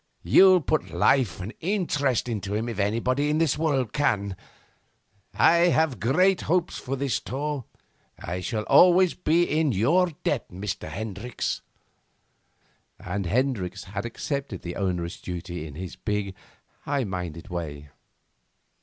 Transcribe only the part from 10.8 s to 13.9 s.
Hendricks.' And Hendricks